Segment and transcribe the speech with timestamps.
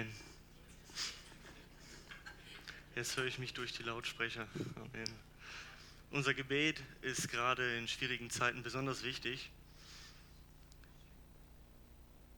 [0.00, 0.14] Amen.
[2.94, 4.48] Jetzt höre ich mich durch die Lautsprecher.
[4.76, 5.10] Amen.
[6.10, 9.50] Unser Gebet ist gerade in schwierigen Zeiten besonders wichtig.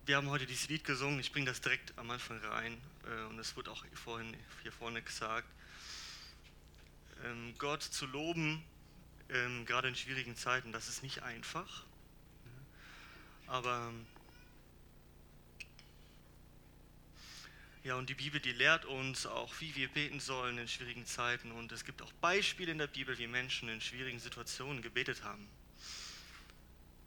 [0.07, 3.39] Wir haben heute dieses Lied gesungen, ich bringe das direkt am Anfang rein äh, und
[3.39, 5.47] es wurde auch vorhin hier vorne gesagt.
[7.25, 8.65] Ähm, Gott zu loben,
[9.29, 11.85] ähm, gerade in schwierigen Zeiten, das ist nicht einfach.
[13.47, 13.93] Aber
[17.85, 21.51] ja, und die Bibel, die lehrt uns auch, wie wir beten sollen in schwierigen Zeiten.
[21.51, 25.49] Und es gibt auch Beispiele in der Bibel, wie Menschen in schwierigen Situationen gebetet haben.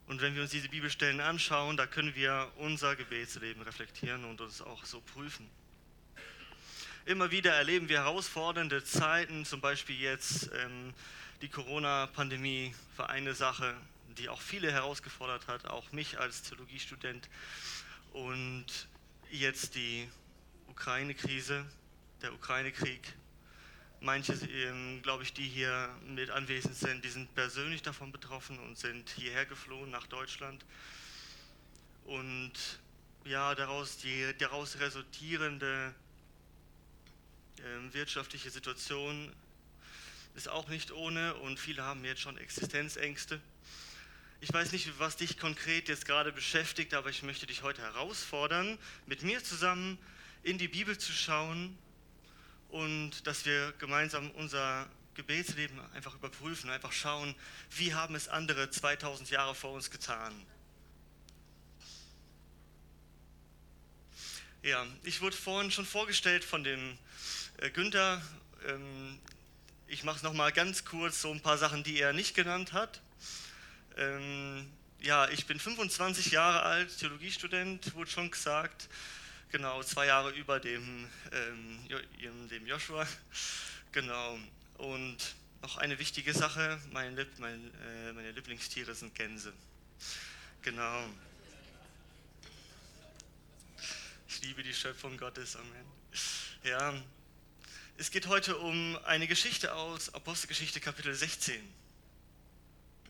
[0.08, 4.62] Und wenn wir uns diese Bibelstellen anschauen, da können wir unser Gebetsleben reflektieren und uns
[4.62, 5.50] auch so prüfen.
[7.06, 10.94] Immer wieder erleben wir herausfordernde Zeiten, zum Beispiel jetzt ähm,
[11.42, 13.76] die Corona-Pandemie war eine Sache,
[14.18, 17.30] die auch viele herausgefordert hat, auch mich als Theologiestudent.
[18.14, 18.66] Und
[19.32, 20.10] jetzt die
[20.76, 21.66] Ukraine-Krise,
[22.22, 23.14] der Ukraine-Krieg.
[24.02, 28.78] Manche, ähm, glaube ich, die hier mit anwesend sind, die sind persönlich davon betroffen und
[28.78, 30.66] sind hierher geflohen nach Deutschland.
[32.04, 32.52] Und
[33.24, 35.96] ja, daraus die daraus resultierende
[37.60, 39.34] äh, wirtschaftliche Situation
[40.36, 43.40] ist auch nicht ohne und viele haben jetzt schon Existenzängste.
[44.42, 48.78] Ich weiß nicht, was dich konkret jetzt gerade beschäftigt, aber ich möchte dich heute herausfordern,
[49.06, 49.98] mit mir zusammen
[50.46, 51.76] in die Bibel zu schauen
[52.70, 57.34] und dass wir gemeinsam unser Gebetsleben einfach überprüfen, einfach schauen,
[57.72, 60.34] wie haben es andere 2000 Jahre vor uns getan.
[64.62, 66.98] Ja, ich wurde vorhin schon vorgestellt von dem
[67.58, 68.22] äh, Günther.
[68.68, 69.20] Ähm,
[69.88, 73.02] ich mache es nochmal ganz kurz, so ein paar Sachen, die er nicht genannt hat.
[73.98, 78.90] Ähm, ja, ich bin 25 Jahre alt, Theologiestudent, wurde schon gesagt
[79.56, 83.08] genau, zwei Jahre über dem, ähm, dem Joshua.
[83.94, 84.38] Genau.
[84.78, 85.18] Und
[85.62, 89.54] noch eine wichtige Sache, mein, mein, äh, meine Lieblingstiere sind Gänse.
[90.62, 91.06] Genau.
[94.28, 95.86] Ich liebe die Schöpfung Gottes, Amen.
[96.66, 96.94] Ja,
[97.98, 101.56] es geht heute um eine Geschichte aus Apostelgeschichte Kapitel 16.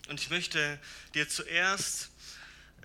[0.06, 0.78] Und ich möchte
[1.12, 2.10] dir zuerst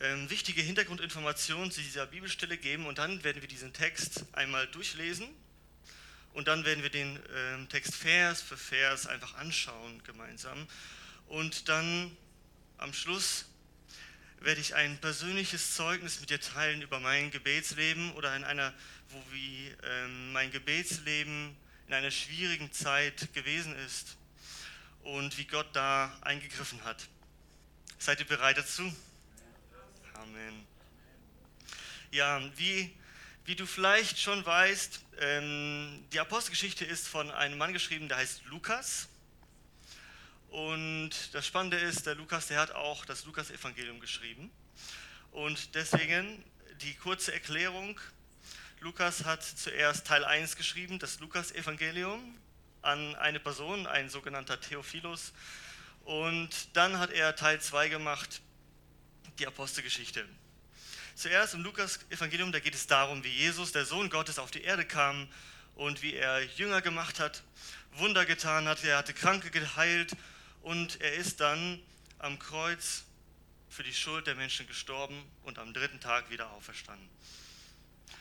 [0.02, 5.28] ähm, wichtige Hintergrundinformationen zu dieser Bibelstelle geben und dann werden wir diesen Text einmal durchlesen
[6.34, 10.68] und dann werden wir den ähm, Text Vers für Vers einfach anschauen gemeinsam
[11.28, 12.16] und dann
[12.78, 13.46] am Schluss
[14.40, 18.74] werde ich ein persönliches Zeugnis mit dir teilen über mein Gebetsleben oder in einer,
[19.10, 21.56] wo wie ähm, mein Gebetsleben
[21.88, 24.18] in einer schwierigen Zeit gewesen ist
[25.04, 27.08] und wie Gott da eingegriffen hat.
[28.00, 28.92] Seid ihr bereit dazu?
[30.22, 30.68] Amen.
[32.12, 32.96] Ja, wie,
[33.46, 38.46] wie du vielleicht schon weißt, ähm, die Apostelgeschichte ist von einem Mann geschrieben, der heißt
[38.46, 39.10] Lukas.
[40.50, 44.52] Und das Spannende ist, der Lukas, der hat auch das Lukas-Evangelium geschrieben.
[45.32, 46.44] Und deswegen
[46.82, 48.00] die kurze Erklärung.
[48.80, 52.38] Lukas hat zuerst Teil 1 geschrieben, das Lukas-Evangelium,
[52.84, 55.34] an eine Person, ein sogenannter Theophilus.
[56.04, 58.42] Und dann hat er Teil 2 gemacht,
[59.40, 60.26] die Apostelgeschichte.
[61.16, 64.86] Zuerst im Lukas-Evangelium, da geht es darum, wie Jesus, der Sohn Gottes, auf die Erde
[64.86, 65.28] kam
[65.76, 67.44] und wie er Jünger gemacht hat,
[67.94, 70.16] Wunder getan hat, er hatte Kranke geheilt
[70.62, 71.82] und er ist dann
[72.20, 73.04] am Kreuz
[73.70, 77.10] für die Schuld der Menschen gestorben und am dritten Tag wieder auferstanden.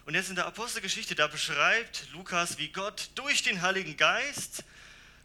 [0.06, 4.64] Und jetzt in der Apostelgeschichte, da beschreibt Lukas, wie Gott durch den Heiligen Geist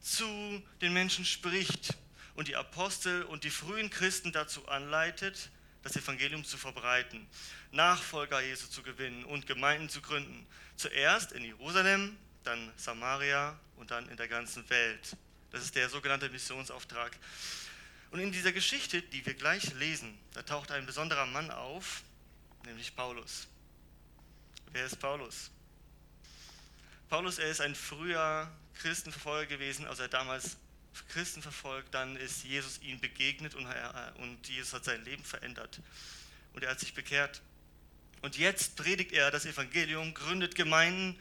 [0.02, 1.96] zu den Menschen spricht
[2.36, 5.50] und die Apostel und die frühen Christen dazu anleitet,
[5.86, 7.28] das Evangelium zu verbreiten,
[7.72, 10.48] Nachfolger Jesu zu gewinnen und Gemeinden zu gründen.
[10.76, 15.16] Zuerst in Jerusalem, dann Samaria und dann in der ganzen Welt.
[15.52, 17.16] Das ist der sogenannte Missionsauftrag.
[18.10, 22.02] Und in dieser Geschichte, die wir gleich lesen, da taucht ein besonderer Mann auf,
[22.66, 23.48] nämlich Paulus.
[24.72, 25.52] Wer ist Paulus?
[27.10, 30.58] Paulus, er ist ein früher Christenverfolger gewesen, als er damals
[31.10, 35.82] Christen verfolgt, dann ist Jesus ihm begegnet und, er, und Jesus hat sein Leben verändert
[36.54, 37.42] und er hat sich bekehrt.
[38.22, 41.20] Und jetzt predigt er das Evangelium, gründet Gemeinden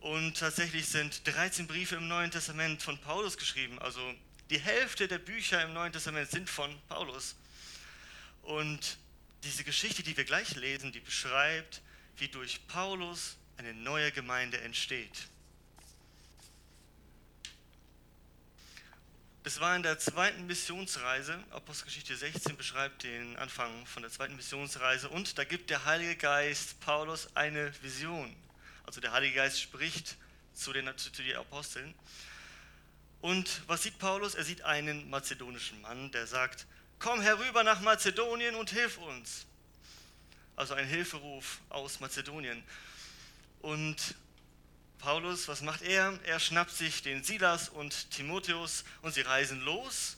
[0.00, 3.78] und tatsächlich sind 13 Briefe im Neuen Testament von Paulus geschrieben.
[3.78, 4.00] Also
[4.50, 7.36] die Hälfte der Bücher im Neuen Testament sind von Paulus.
[8.42, 8.98] Und
[9.42, 11.82] diese Geschichte, die wir gleich lesen, die beschreibt,
[12.16, 15.28] wie durch Paulus eine neue Gemeinde entsteht.
[19.44, 21.38] Das war in der zweiten Missionsreise.
[21.50, 25.10] Apostelgeschichte 16 beschreibt den Anfang von der zweiten Missionsreise.
[25.10, 28.34] Und da gibt der Heilige Geist Paulus eine Vision.
[28.86, 30.16] Also der Heilige Geist spricht
[30.54, 31.94] zu den, zu, den Aposteln.
[33.20, 34.34] Und was sieht Paulus?
[34.34, 36.64] Er sieht einen mazedonischen Mann, der sagt,
[36.98, 39.44] komm herüber nach Mazedonien und hilf uns.
[40.56, 42.64] Also ein Hilferuf aus Mazedonien.
[43.60, 44.14] Und
[45.04, 46.18] Paulus, was macht er?
[46.24, 50.16] Er schnappt sich den Silas und Timotheus und sie reisen los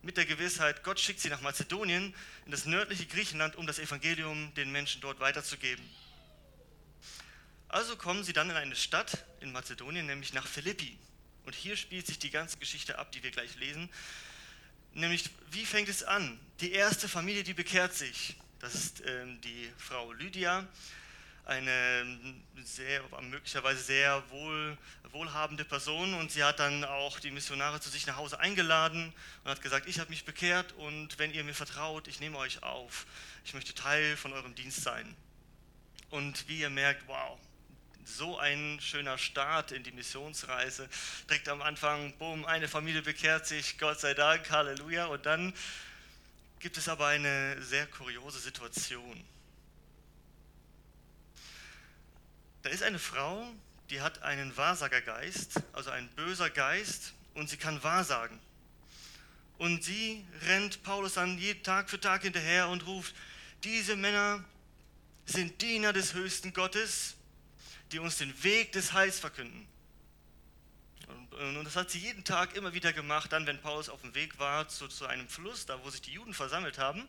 [0.00, 2.14] mit der Gewissheit, Gott schickt sie nach Mazedonien,
[2.46, 5.84] in das nördliche Griechenland, um das Evangelium den Menschen dort weiterzugeben.
[7.68, 10.96] Also kommen sie dann in eine Stadt in Mazedonien, nämlich nach Philippi.
[11.44, 13.90] Und hier spielt sich die ganze Geschichte ab, die wir gleich lesen.
[14.94, 16.40] Nämlich, wie fängt es an?
[16.60, 18.36] Die erste Familie, die bekehrt sich.
[18.58, 20.66] Das ist äh, die Frau Lydia,
[21.48, 22.06] eine
[22.62, 24.76] sehr, möglicherweise sehr wohl,
[25.10, 29.12] wohlhabende Person und sie hat dann auch die Missionare zu sich nach Hause eingeladen
[29.42, 32.62] und hat gesagt, ich habe mich bekehrt und wenn ihr mir vertraut, ich nehme euch
[32.62, 33.06] auf.
[33.44, 35.16] Ich möchte Teil von eurem Dienst sein.
[36.10, 37.38] Und wie ihr merkt, wow,
[38.04, 40.88] so ein schöner Start in die Missionsreise.
[41.28, 45.06] Direkt am Anfang, boom, eine Familie bekehrt sich, Gott sei Dank, Halleluja.
[45.06, 45.54] Und dann
[46.60, 49.24] gibt es aber eine sehr kuriose Situation.
[52.68, 53.50] Da ist eine Frau,
[53.88, 58.38] die hat einen Wahrsagergeist, also ein böser Geist, und sie kann wahrsagen.
[59.56, 63.14] Und sie rennt Paulus dann jeden Tag für Tag hinterher und ruft,
[63.64, 64.44] diese Männer
[65.24, 67.14] sind Diener des höchsten Gottes,
[67.90, 69.66] die uns den Weg des Heils verkünden.
[71.38, 74.40] Und das hat sie jeden Tag immer wieder gemacht, dann wenn Paulus auf dem Weg
[74.40, 77.06] war zu, zu einem Fluss, da wo sich die Juden versammelt haben.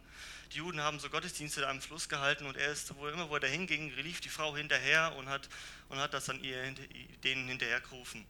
[0.52, 3.40] Die Juden haben so Gottesdienste am Fluss gehalten und er ist, wo immer wo er
[3.40, 5.50] dahin ging, lief die Frau hinterher und hat,
[5.90, 6.76] und hat das dann ihr,
[7.24, 8.24] denen hinterher gerufen.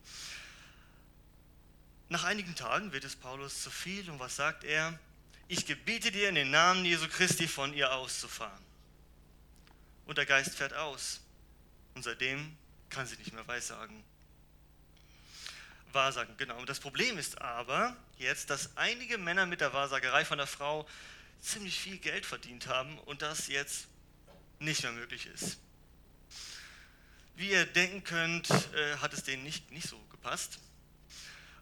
[2.08, 4.98] Nach einigen Tagen wird es Paulus zu viel und was sagt er?
[5.50, 8.64] Ich gebiete dir in den Namen Jesu Christi von ihr auszufahren.
[10.06, 11.20] Und der Geist fährt aus.
[11.94, 12.56] Und seitdem
[12.90, 14.04] kann sie nicht mehr weissagen.
[15.94, 16.58] Wahrsagen, genau.
[16.58, 20.88] Und das Problem ist aber jetzt, dass einige Männer mit der Wahrsagerei von der Frau
[21.42, 23.88] ziemlich viel Geld verdient haben und das jetzt
[24.60, 25.60] nicht mehr möglich ist.
[27.36, 30.60] Wie ihr denken könnt, äh, hat es denen nicht, nicht so gepasst.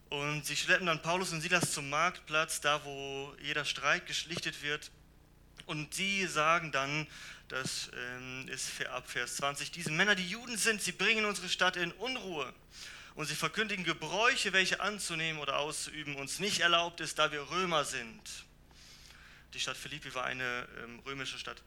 [0.10, 4.90] Und sie schleppen dann Paulus und Silas zum Marktplatz, da wo jeder Streit geschlichtet wird.
[5.66, 7.08] Und sie sagen dann,
[7.50, 11.76] das ähm, ist ab Vers 20, diese Männer, die Juden sind, sie bringen unsere Stadt
[11.76, 12.54] in Unruhe
[13.18, 17.84] und sie verkündigen Gebräuche, welche anzunehmen oder auszuüben uns nicht erlaubt ist, da wir Römer
[17.84, 18.22] sind.
[19.56, 21.64] Die Stadt Philippi war eine ähm, römische Stadt.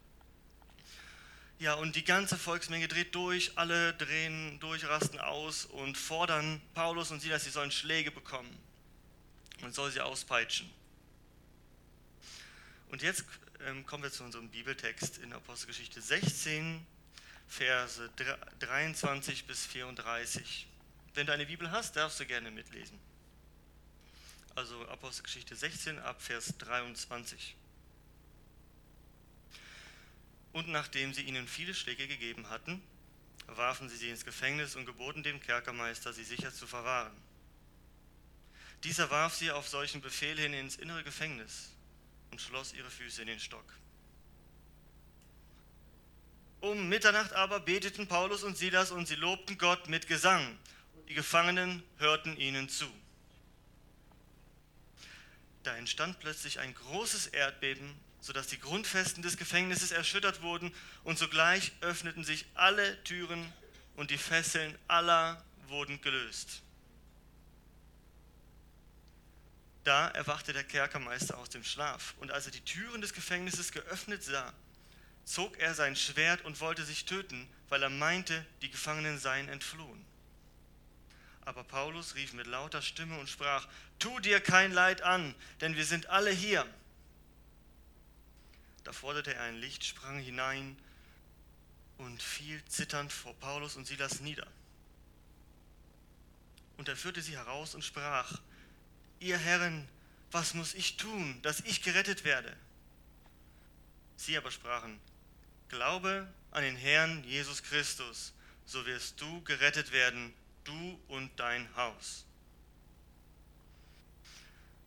[1.59, 7.11] Ja, und die ganze Volksmenge dreht durch, alle drehen durch, rasten aus und fordern Paulus
[7.11, 8.57] und Silas, sie sollen Schläge bekommen
[9.63, 10.71] und soll sie auspeitschen.
[12.91, 13.25] Und jetzt
[13.67, 16.87] ähm, kommen wir zu unserem Bibeltext in Apostelgeschichte 16,
[17.49, 18.09] Verse
[18.61, 20.70] 23 bis 34.
[21.21, 22.99] Wenn du eine Bibel hast, darfst du gerne mitlesen.
[24.55, 27.57] Also Apostelgeschichte 16 ab Vers 23.
[30.55, 32.83] Und nachdem sie ihnen viele Schläge gegeben hatten,
[33.49, 37.13] warfen sie sie ins Gefängnis und geboten dem Kerkermeister, sie sicher zu verwahren.
[38.85, 41.69] Dieser warf sie auf solchen Befehl hin ins innere Gefängnis
[42.31, 43.75] und schloss ihre Füße in den Stock.
[46.61, 50.57] Um Mitternacht aber beteten Paulus und Silas und sie lobten Gott mit Gesang
[51.11, 52.87] die Gefangenen hörten ihnen zu.
[55.65, 61.73] Da entstand plötzlich ein großes Erdbeben, sodass die Grundfesten des Gefängnisses erschüttert wurden und sogleich
[61.81, 63.53] öffneten sich alle Türen
[63.97, 66.63] und die Fesseln aller wurden gelöst.
[69.83, 74.23] Da erwachte der Kerkermeister aus dem Schlaf und als er die Türen des Gefängnisses geöffnet
[74.23, 74.55] sah,
[75.25, 80.09] zog er sein Schwert und wollte sich töten, weil er meinte, die Gefangenen seien entflohen.
[81.51, 83.67] Aber Paulus rief mit lauter Stimme und sprach,
[83.99, 86.65] tu dir kein Leid an, denn wir sind alle hier.
[88.85, 90.77] Da forderte er ein Licht, sprang hinein
[91.99, 94.47] und fiel zitternd vor Paulus und Silas nieder.
[96.77, 98.41] Und er führte sie heraus und sprach,
[99.19, 99.89] ihr Herren,
[100.31, 102.57] was muss ich tun, dass ich gerettet werde?
[104.17, 105.01] Sie aber sprachen,
[105.69, 108.35] glaube an den Herrn Jesus Christus,
[108.67, 110.33] so wirst du gerettet werden
[110.71, 112.25] du und dein Haus.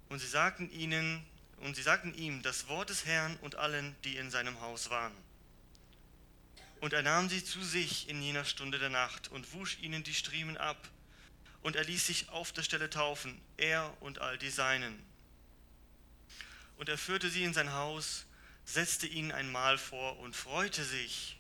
[0.10, 1.26] Und sie sagten ihnen,
[1.58, 5.14] und sie sagten ihm das Wort des Herrn und allen, die in seinem Haus waren.
[6.82, 10.14] Und er nahm sie zu sich in jener Stunde der Nacht und wusch ihnen die
[10.14, 10.90] Striemen ab.
[11.62, 15.02] Und er ließ sich auf der Stelle taufen, er und all die Seinen.
[16.78, 18.26] Und er führte sie in sein Haus,
[18.66, 21.38] setzte ihnen ein Mahl vor und freute sich,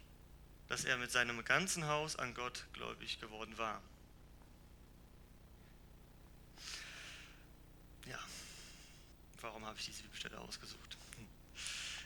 [0.69, 3.81] dass er mit seinem ganzen Haus an Gott gläubig geworden war.
[8.05, 8.19] Ja,
[9.43, 10.97] warum habe ich diese Bibelstelle ausgesucht?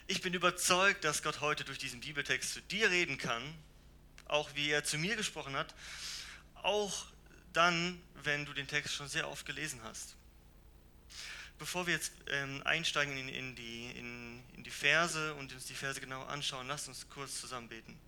[0.08, 3.42] Ich bin überzeugt, dass Gott heute durch diesen Bibeltext zu dir reden kann,
[4.26, 5.74] auch wie er zu mir gesprochen hat,
[6.54, 7.06] auch
[7.52, 10.16] dann, wenn du den Text schon sehr oft gelesen hast.
[11.58, 16.00] Bevor wir jetzt ähm, einsteigen in, die, in, in die Verse und uns die Verse
[16.00, 17.98] genau anschauen, lasst uns kurz zusammen beten.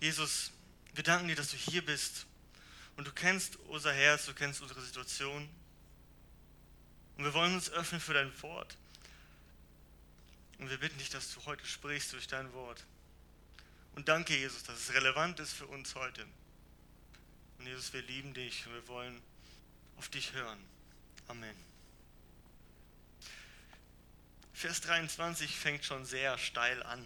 [0.00, 0.52] Jesus,
[0.94, 2.26] wir danken dir, dass du hier bist
[2.96, 5.48] und du kennst unser Herz, du kennst unsere Situation.
[7.16, 8.76] Und wir wollen uns öffnen für dein Wort.
[10.58, 12.84] Und wir bitten dich, dass du heute sprichst durch dein Wort.
[13.94, 16.26] Und danke, Jesus, dass es relevant ist für uns heute.
[17.58, 19.22] Und Jesus, wir lieben dich und wir wollen
[19.96, 20.58] auf dich hören.
[21.28, 21.54] Amen.
[24.52, 27.04] Vers 23 fängt schon sehr steil an.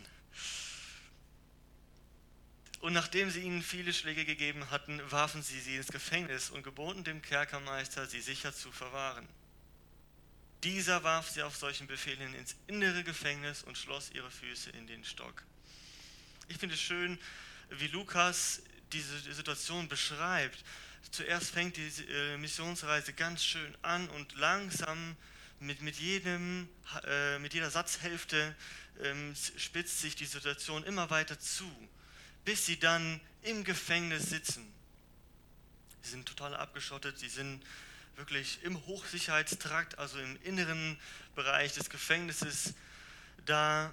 [2.80, 7.04] Und nachdem sie ihnen viele Schläge gegeben hatten, warfen sie sie ins Gefängnis und geboten
[7.04, 9.26] dem Kerkermeister, sie sicher zu verwahren.
[10.64, 15.04] Dieser warf sie auf solchen Befehlen ins innere Gefängnis und schloss ihre Füße in den
[15.04, 15.42] Stock.
[16.48, 17.18] Ich finde es schön,
[17.70, 20.64] wie Lukas diese Situation beschreibt.
[21.10, 25.16] Zuerst fängt die äh, Missionsreise ganz schön an und langsam
[25.60, 26.68] mit, mit, jedem,
[27.04, 28.54] äh, mit jeder Satzhälfte
[29.02, 31.70] ähm, spitzt sich die Situation immer weiter zu,
[32.44, 34.72] bis sie dann im Gefängnis sitzen.
[36.02, 37.62] Sie sind total abgeschottet, sie sind
[38.16, 40.98] wirklich im Hochsicherheitstrakt, also im inneren
[41.34, 42.74] Bereich des Gefängnisses,
[43.44, 43.92] da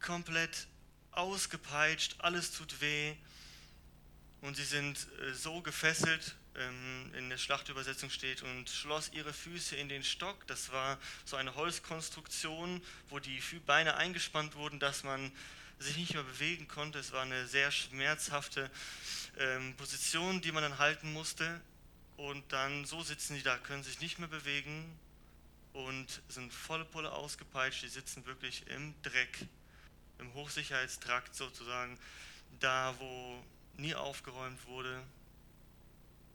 [0.00, 0.66] komplett
[1.12, 3.14] ausgepeitscht, alles tut weh
[4.40, 9.76] und sie sind äh, so gefesselt, ähm, in der Schlachtübersetzung steht, und schloss ihre Füße
[9.76, 10.46] in den Stock.
[10.46, 15.32] Das war so eine Holzkonstruktion, wo die Beine eingespannt wurden, dass man
[15.78, 16.98] sich nicht mehr bewegen konnte.
[16.98, 18.70] Es war eine sehr schmerzhafte
[19.38, 21.60] ähm, Position, die man dann halten musste.
[22.20, 24.84] Und dann so sitzen die da, können sich nicht mehr bewegen
[25.72, 27.82] und sind volle Pulle ausgepeitscht.
[27.82, 29.46] Die sitzen wirklich im Dreck,
[30.18, 31.98] im Hochsicherheitstrakt sozusagen,
[32.58, 33.42] da wo
[33.78, 35.02] nie aufgeräumt wurde.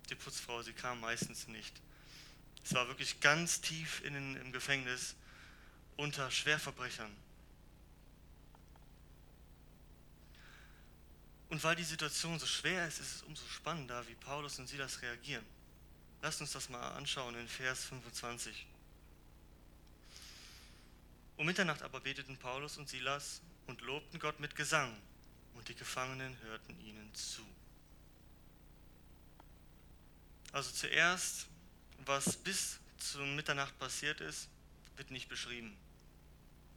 [0.10, 1.80] Die Putzfrau, sie kam meistens nicht.
[2.64, 5.14] Es war wirklich ganz tief in, im Gefängnis
[5.98, 7.16] unter Schwerverbrechern.
[11.50, 15.04] Und weil die Situation so schwer ist, ist es umso spannender, wie Paulus und Silas
[15.04, 15.46] reagieren.
[16.26, 18.66] Lasst uns das mal anschauen in Vers 25.
[21.38, 24.98] Um Mitternacht aber beteten Paulus und Silas und lobten Gott mit Gesang
[25.54, 27.44] und die Gefangenen hörten ihnen zu.
[30.52, 31.46] Also zuerst,
[32.06, 34.50] was bis zum Mitternacht passiert ist,
[34.96, 35.78] wird nicht beschrieben.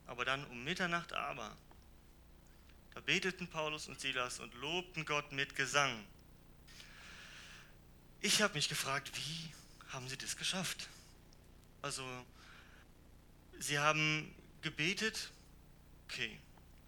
[0.07, 1.57] Aber dann um Mitternacht aber,
[2.93, 6.05] da beteten Paulus und Silas und lobten Gott mit Gesang.
[8.21, 9.53] Ich habe mich gefragt, wie
[9.93, 10.89] haben sie das geschafft?
[11.83, 12.05] Also,
[13.61, 15.31] sie haben gebetet,
[16.07, 16.39] okay,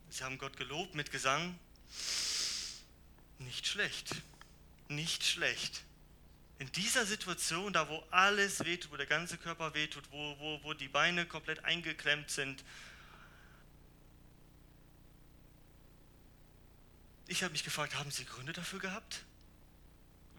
[0.09, 1.57] sie haben Gott gelobt mit Gesang,
[3.39, 4.17] nicht schlecht,
[4.89, 5.83] nicht schlecht.
[6.59, 10.75] In dieser Situation, da wo alles wehtut, wo der ganze Körper wehtut, wo, wo, wo
[10.75, 12.65] die Beine komplett eingeklemmt sind,
[17.29, 19.25] ich habe mich gefragt, haben Sie Gründe dafür gehabt?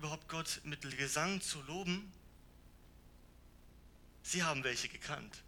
[0.01, 2.11] Überhaupt Gott mit Gesang zu loben?
[4.23, 5.43] Sie haben welche gekannt.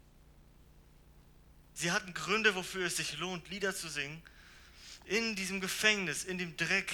[1.74, 4.22] Sie hatten Gründe, wofür es sich lohnt, Lieder zu singen
[5.06, 6.92] in diesem Gefängnis, in dem Dreck,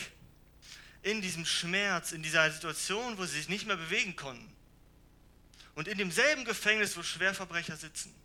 [1.03, 4.49] in diesem Schmerz, in dieser Situation, wo sie sich nicht mehr bewegen konnten.
[5.75, 8.15] Und in demselben Gefängnis, wo Schwerverbrecher sitzen.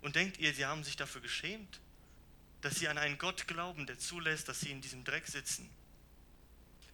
[0.00, 1.80] Und denkt ihr, sie haben sich dafür geschämt,
[2.62, 5.68] dass sie an einen Gott glauben, der zulässt, dass sie in diesem Dreck sitzen?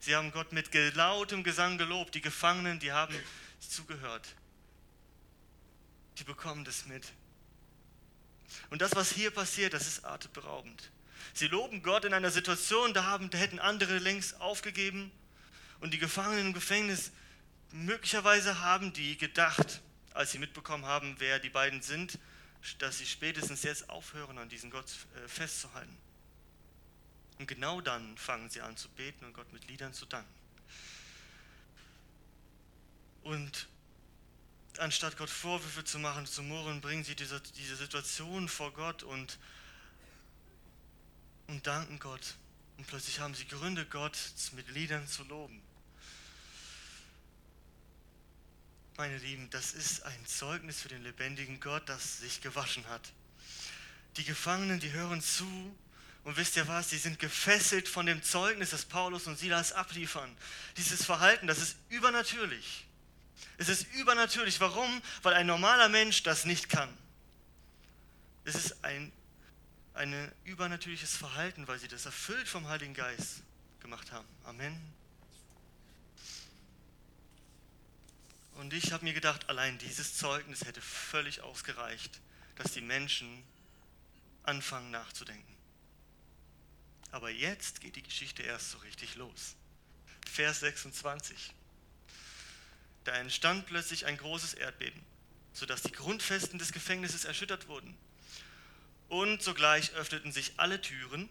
[0.01, 2.15] Sie haben Gott mit lautem Gesang gelobt.
[2.15, 3.15] Die Gefangenen, die haben
[3.61, 4.27] zugehört.
[6.19, 7.05] Die bekommen das mit.
[8.71, 10.91] Und das, was hier passiert, das ist atemberaubend.
[11.35, 15.11] Sie loben Gott in einer Situation, da, haben, da hätten andere längst aufgegeben.
[15.81, 17.13] Und die Gefangenen im Gefängnis,
[17.73, 19.81] möglicherweise haben die gedacht,
[20.15, 22.19] als sie mitbekommen haben, wer die beiden sind,
[22.79, 25.97] dass sie spätestens jetzt aufhören, an diesen Gott äh, festzuhalten.
[27.39, 30.33] Und genau dann fangen sie an zu beten und Gott mit Liedern zu danken.
[33.23, 33.69] Und
[34.79, 39.39] anstatt Gott Vorwürfe zu machen, zu murren, bringen sie diese, diese Situation vor Gott und
[41.49, 42.37] und danken Gott.
[42.77, 44.17] Und plötzlich haben sie Gründe, Gott
[44.53, 45.61] mit Liedern zu loben.
[48.97, 53.13] Meine Lieben, das ist ein Zeugnis für den lebendigen Gott, das sich gewaschen hat.
[54.17, 55.75] Die Gefangenen, die hören zu
[56.25, 56.91] Und wisst ihr was?
[56.91, 60.37] Sie sind gefesselt von dem Zeugnis, das Paulus und Silas abliefern.
[60.77, 62.87] Dieses Verhalten, das ist übernatürlich.
[63.57, 64.61] Es ist übernatürlich.
[64.61, 65.03] Warum?
[65.23, 66.93] Weil ein normaler Mensch das nicht kann.
[68.45, 69.13] Es ist ein
[69.99, 73.43] ein übernatürliches Verhalten, weil sie das erfüllt vom Heiligen Geist
[73.81, 74.29] gemacht haben.
[74.45, 74.81] Amen.
[78.55, 82.21] Und ich habe mir gedacht, allein dieses Zeugnis hätte völlig ausgereicht,
[82.57, 83.43] dass die Menschen
[84.45, 85.58] anfangen nachzudenken.
[87.11, 89.57] Aber jetzt geht die Geschichte erst so richtig los.
[90.27, 91.55] Vers 26.
[93.05, 95.01] Da entstand plötzlich ein großes Erdbeben,
[95.53, 97.97] sodass die Grundfesten des Gefängnisses erschüttert wurden.
[99.09, 101.29] Und sogleich öffneten sich alle Türen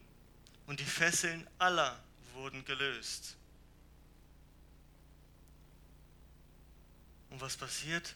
[0.65, 2.01] und die Fesseln aller
[2.33, 3.35] wurden gelöst.
[7.29, 8.15] Und was passiert?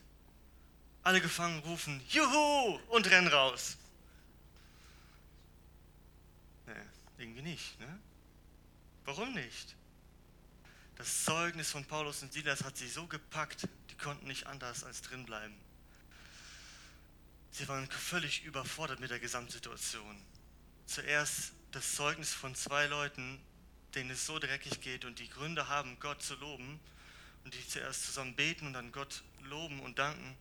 [1.03, 3.77] Alle Gefangenen rufen Juhu und rennen raus.
[6.65, 6.73] Nee,
[7.21, 7.79] irgendwie nicht.
[7.79, 7.99] Ne?
[9.05, 9.75] Warum nicht?
[10.95, 15.01] Das Zeugnis von Paulus und Silas hat sie so gepackt, die konnten nicht anders als
[15.01, 15.55] drinbleiben.
[17.51, 20.21] Sie waren völlig überfordert mit der Gesamtsituation.
[20.85, 23.39] Zuerst das Zeugnis von zwei Leuten,
[23.95, 26.79] denen es so dreckig geht und die Gründe haben, Gott zu loben
[27.43, 30.35] und die zuerst zusammen beten und dann Gott loben und danken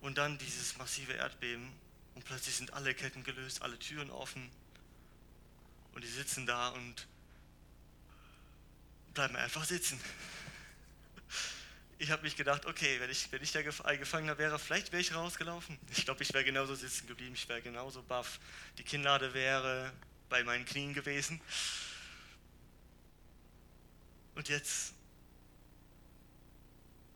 [0.00, 1.70] und dann dieses massive Erdbeben
[2.14, 4.50] und plötzlich sind alle Ketten gelöst, alle Türen offen
[5.98, 7.08] und die sitzen da und
[9.14, 10.00] bleiben einfach sitzen
[11.98, 15.14] ich habe mich gedacht, okay, wenn ich, wenn ich der Gefangener wäre, vielleicht wäre ich
[15.14, 15.78] rausgelaufen.
[15.90, 18.38] Ich glaube, ich wäre genauso sitzen geblieben, ich wäre genauso baff.
[18.78, 19.92] Die Kinnlade wäre
[20.28, 21.40] bei meinen Knien gewesen.
[24.36, 24.94] Und jetzt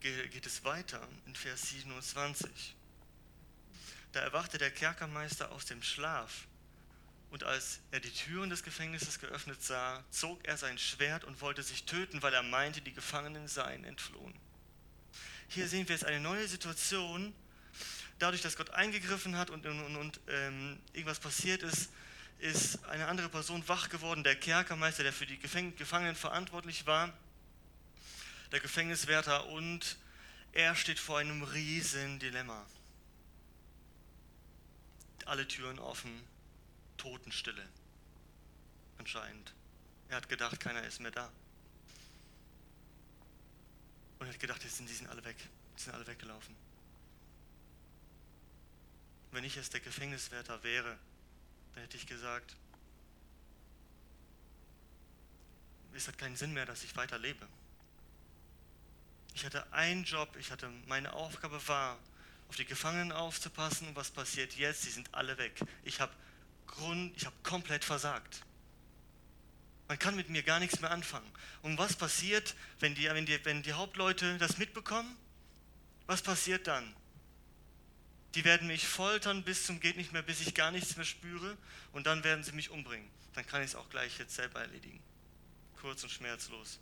[0.01, 2.75] geht es weiter in Vers 27.
[4.11, 6.49] Da erwachte der Kerkermeister aus dem Schlaf.
[7.33, 11.63] Und als er die Türen des Gefängnisses geöffnet sah, zog er sein Schwert und wollte
[11.63, 14.35] sich töten, weil er meinte, die Gefangenen seien entflohen.
[15.49, 17.33] Hier sehen wir jetzt eine neue Situation.
[18.19, 21.89] Dadurch, dass Gott eingegriffen hat und, und, und ähm, irgendwas passiert ist,
[22.39, 27.17] ist eine andere Person wach geworden, der Kerkermeister, der für die Gefangenen verantwortlich war,
[28.51, 29.97] der Gefängniswärter und
[30.53, 32.67] er steht vor einem riesen Dilemma.
[35.25, 36.13] Alle Türen offen,
[37.03, 37.69] Totenstille.
[38.99, 39.53] Anscheinend.
[40.09, 41.31] Er hat gedacht, keiner ist mehr da
[44.23, 45.37] und hat gedacht, jetzt sind die sind alle weg.
[45.77, 46.55] Die sind alle weggelaufen.
[49.33, 50.97] Wenn ich jetzt der Gefängniswärter wäre,
[51.75, 52.55] dann hätte ich gesagt,
[55.95, 57.49] es hat keinen Sinn mehr, dass ich weiterlebe.
[59.35, 61.99] Ich hatte einen Job, ich hatte, meine Aufgabe war,
[62.49, 64.83] auf die Gefangenen aufzupassen und was passiert jetzt?
[64.83, 65.59] Sie sind alle weg.
[65.83, 66.13] Ich habe
[66.73, 68.43] Grund, ich habe komplett versagt.
[69.89, 71.31] Man kann mit mir gar nichts mehr anfangen.
[71.61, 75.17] Und was passiert, wenn die, wenn die, wenn die Hauptleute das mitbekommen?
[76.07, 76.95] Was passiert dann?
[78.35, 81.57] Die werden mich foltern bis zum geht nicht mehr, bis ich gar nichts mehr spüre
[81.93, 83.09] und dann werden sie mich umbringen.
[83.35, 85.01] Dann kann ich es auch gleich jetzt selber erledigen.
[85.81, 86.79] Kurz und schmerzlos.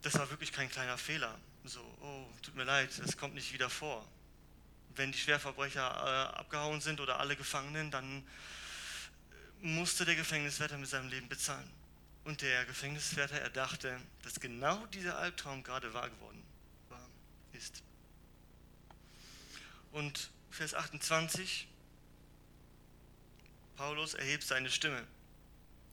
[0.00, 1.38] Das war wirklich kein kleiner Fehler.
[1.64, 4.06] So, oh, tut mir leid, es kommt nicht wieder vor.
[4.96, 8.26] Wenn die Schwerverbrecher äh, abgehauen sind oder alle Gefangenen, dann
[9.60, 11.70] musste der Gefängniswärter mit seinem Leben bezahlen.
[12.24, 16.42] Und der Gefängniswärter erdachte, dass genau dieser Albtraum gerade wahr geworden
[16.88, 17.08] war,
[17.52, 17.82] ist.
[19.92, 21.68] Und Vers 28,
[23.76, 25.06] Paulus erhebt seine Stimme.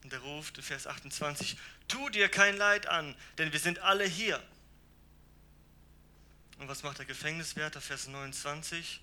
[0.03, 1.57] Und er ruft in Vers 28,
[1.87, 4.41] tu dir kein Leid an, denn wir sind alle hier.
[6.57, 7.81] Und was macht der Gefängniswärter?
[7.81, 9.01] Vers 29.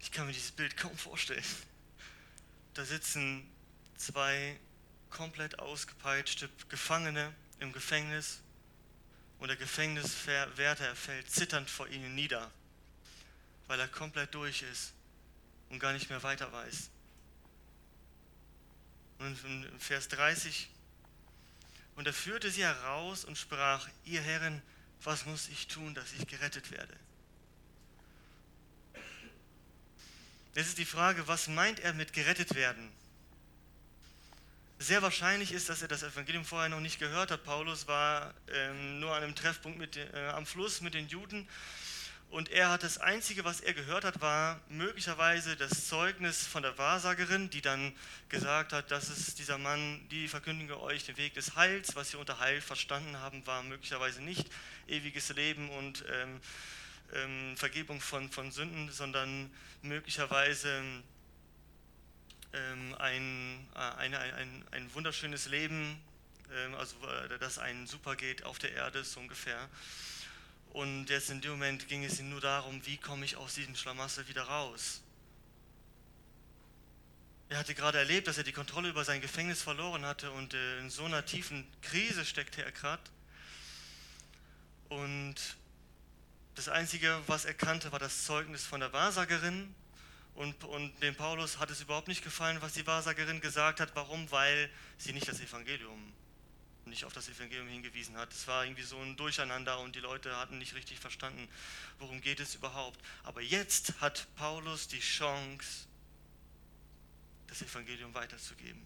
[0.00, 1.44] Ich kann mir dieses Bild kaum vorstellen.
[2.74, 3.48] Da sitzen
[3.96, 4.58] zwei
[5.10, 8.40] komplett ausgepeitschte Gefangene im Gefängnis
[9.38, 12.50] und der Gefängniswärter fällt zitternd vor ihnen nieder,
[13.66, 14.92] weil er komplett durch ist
[15.70, 16.90] und gar nicht mehr weiter weiß.
[19.18, 19.38] Und
[19.78, 20.68] Vers 30,
[21.96, 24.62] und er führte sie heraus und sprach, ihr Herren,
[25.06, 26.94] was muss ich tun, dass ich gerettet werde?
[30.54, 32.90] Jetzt ist die Frage, was meint er mit gerettet werden?
[34.78, 37.44] Sehr wahrscheinlich ist, dass er das Evangelium vorher noch nicht gehört hat.
[37.44, 41.48] Paulus war ähm, nur an einem Treffpunkt mit, äh, am Fluss mit den Juden
[42.30, 46.76] und er hat das Einzige, was er gehört hat, war möglicherweise das Zeugnis von der
[46.76, 47.94] Wahrsagerin, die dann
[48.28, 51.94] gesagt hat, das ist dieser Mann, die verkündige euch den Weg des Heils.
[51.94, 54.50] Was sie unter Heil verstanden haben, war möglicherweise nicht
[54.88, 56.40] ewiges Leben und ähm,
[57.14, 59.50] ähm, Vergebung von, von Sünden, sondern
[59.82, 60.82] möglicherweise
[62.52, 66.00] ähm, ein, äh, eine, ein, ein wunderschönes Leben,
[66.52, 69.68] ähm, also äh, dass einen super geht auf der Erde, so ungefähr.
[70.76, 73.74] Und jetzt in dem Moment ging es ihm nur darum, wie komme ich aus diesem
[73.74, 75.00] Schlamassel wieder raus.
[77.48, 80.78] Er hatte gerade erlebt, dass er die Kontrolle über sein Gefängnis verloren hatte und äh,
[80.80, 83.02] in so einer tiefen Krise steckte er gerade.
[84.90, 85.36] Und
[86.56, 89.74] das Einzige, was er kannte, war das Zeugnis von der Wahrsagerin.
[90.34, 93.92] Und, und dem Paulus hat es überhaupt nicht gefallen, was die Wahrsagerin gesagt hat.
[93.96, 94.30] Warum?
[94.30, 96.12] Weil sie nicht das Evangelium,
[96.86, 98.32] nicht auf das Evangelium hingewiesen hat.
[98.32, 101.48] Es war irgendwie so ein Durcheinander und die Leute hatten nicht richtig verstanden,
[101.98, 103.00] worum geht es überhaupt.
[103.24, 105.86] Aber jetzt hat Paulus die Chance,
[107.48, 108.82] das Evangelium weiterzugeben.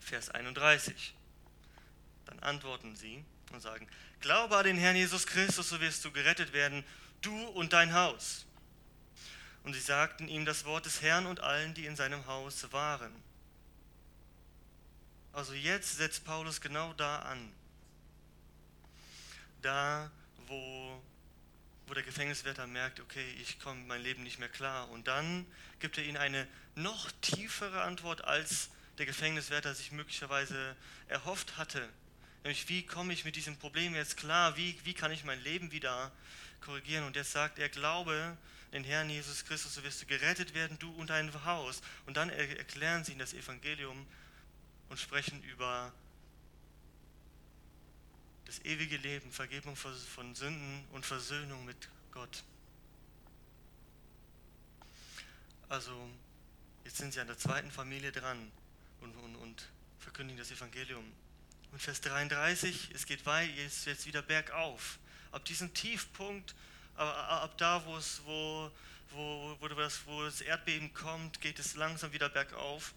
[0.00, 1.14] Vers 31.
[2.26, 3.88] Dann antworten sie und sagen,
[4.20, 6.84] glaube an den Herrn Jesus Christus, so wirst du gerettet werden,
[7.20, 8.46] du und dein Haus.
[9.62, 13.12] Und sie sagten ihm das Wort des Herrn und allen, die in seinem Haus waren.
[15.32, 17.52] Also jetzt setzt Paulus genau da an.
[19.62, 20.10] Da,
[20.46, 21.02] wo,
[21.86, 24.88] wo der Gefängniswärter merkt, okay, ich komme mein Leben nicht mehr klar.
[24.90, 25.46] Und dann
[25.78, 30.76] gibt er ihnen eine noch tiefere Antwort, als der Gefängniswärter sich möglicherweise
[31.08, 31.88] erhofft hatte.
[32.42, 34.56] Nämlich, wie komme ich mit diesem Problem jetzt klar?
[34.56, 36.10] Wie, wie kann ich mein Leben wieder
[36.60, 37.04] korrigieren?
[37.04, 38.36] Und jetzt sagt er, glaube
[38.72, 41.82] den Herrn Jesus Christus, so wirst du gerettet werden, du und dein Haus.
[42.06, 44.06] Und dann erklären sie ihnen das Evangelium
[44.90, 45.92] und sprechen über
[48.44, 52.42] das ewige Leben, Vergebung von Sünden und Versöhnung mit Gott.
[55.68, 55.92] Also,
[56.84, 58.50] jetzt sind sie an der zweiten Familie dran
[59.00, 59.68] und, und, und
[60.00, 61.04] verkündigen das Evangelium.
[61.70, 64.98] Und Vers 33, es geht weit, jetzt, jetzt wieder bergauf.
[65.30, 66.56] Ab diesem Tiefpunkt,
[66.96, 68.72] ab, ab da, wo, es, wo,
[69.10, 72.92] wo, wo, das, wo das Erdbeben kommt, geht es langsam wieder bergauf.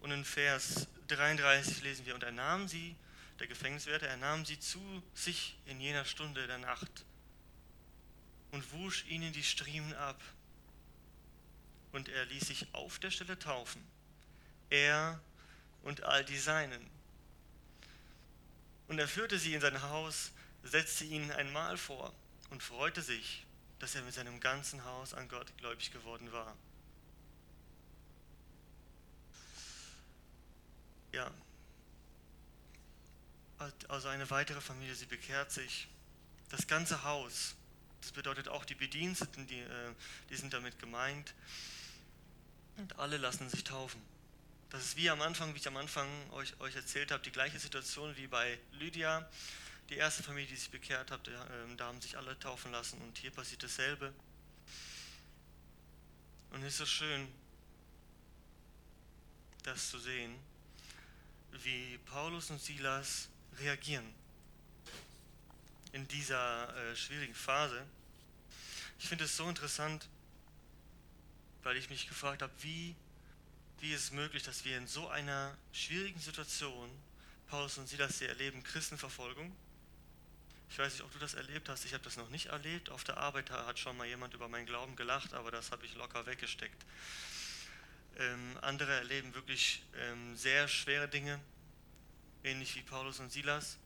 [0.00, 2.96] Und in Vers 33 lesen wir, und er nahm sie,
[3.38, 4.80] der Gefängniswärter, er nahm sie zu
[5.14, 7.04] sich in jener Stunde der Nacht
[8.50, 10.20] und wusch ihnen die Striemen ab.
[11.92, 13.82] Und er ließ sich auf der Stelle taufen,
[14.70, 15.20] er
[15.82, 16.90] und all die Seinen.
[18.88, 20.32] Und er führte sie in sein Haus,
[20.62, 22.12] setzte ihnen ein Mahl vor
[22.50, 23.46] und freute sich,
[23.78, 26.56] dass er mit seinem ganzen Haus an Gott gläubig geworden war.
[31.12, 31.32] Ja,
[33.88, 35.88] also eine weitere Familie, sie bekehrt sich.
[36.50, 37.56] Das ganze Haus,
[38.00, 39.94] das bedeutet auch die Bediensteten, die, äh,
[40.30, 41.34] die sind damit gemeint.
[42.76, 44.00] Und alle lassen sich taufen.
[44.70, 47.58] Das ist wie am Anfang, wie ich am Anfang euch, euch erzählt habe, die gleiche
[47.58, 49.28] Situation wie bei Lydia.
[49.88, 51.28] Die erste Familie, die sich bekehrt hat,
[51.76, 54.12] da haben sich alle taufen lassen und hier passiert dasselbe.
[56.50, 57.26] Und es ist so schön,
[59.62, 60.38] das zu sehen,
[61.52, 64.06] wie Paulus und Silas reagieren
[65.92, 67.84] in dieser äh, schwierigen Phase.
[68.98, 70.08] Ich finde es so interessant,
[71.62, 72.94] weil ich mich gefragt habe, wie
[73.80, 76.90] wie ist es möglich, dass wir in so einer schwierigen Situation,
[77.48, 79.54] Paulus und Silas, sie erleben Christenverfolgung?
[80.70, 81.84] Ich weiß nicht, ob du das erlebt hast.
[81.84, 82.90] Ich habe das noch nicht erlebt.
[82.90, 85.94] Auf der Arbeit hat schon mal jemand über meinen Glauben gelacht, aber das habe ich
[85.94, 86.84] locker weggesteckt.
[88.18, 91.38] Ähm, andere erleben wirklich ähm, sehr schwere Dinge,
[92.42, 93.78] ähnlich wie Paulus und Silas.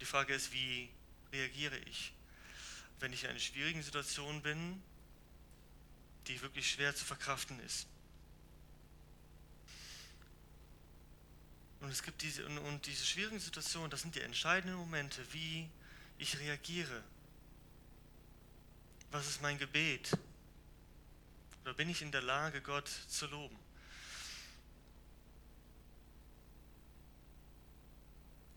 [0.00, 0.88] Die Frage ist, wie
[1.30, 2.14] reagiere ich,
[3.00, 4.82] wenn ich in einer schwierigen Situation bin,
[6.26, 7.86] die wirklich schwer zu verkraften ist?
[11.80, 15.68] Und es gibt diese, und, und diese schwierigen Situationen, das sind die entscheidenden Momente, wie
[16.18, 17.02] ich reagiere.
[19.10, 20.16] Was ist mein Gebet?
[21.70, 23.56] Oder bin ich in der Lage, Gott zu loben?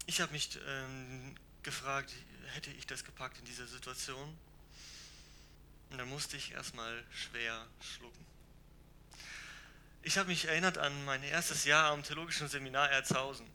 [0.08, 2.12] Ich habe mich ähm, gefragt,
[2.56, 4.36] hätte ich das gepackt in dieser Situation?
[5.92, 8.26] Und da musste ich erstmal schwer schlucken.
[10.02, 13.48] Ich habe mich erinnert an mein erstes Jahr am Theologischen Seminar Erzhausen.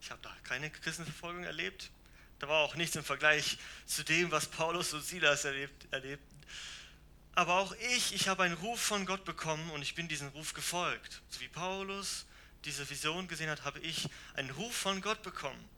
[0.00, 1.90] Ich habe da keine Christenverfolgung erlebt.
[2.38, 6.38] Da war auch nichts im Vergleich zu dem, was Paulus und Silas erlebt, erlebten.
[7.38, 10.54] Aber auch ich, ich habe einen Ruf von Gott bekommen und ich bin diesem Ruf
[10.54, 11.22] gefolgt.
[11.30, 12.26] So wie Paulus
[12.64, 15.70] diese Vision gesehen hat, habe ich einen Ruf von Gott bekommen.